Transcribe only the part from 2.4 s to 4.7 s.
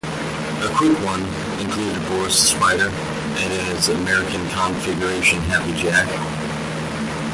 the Spider" and in its American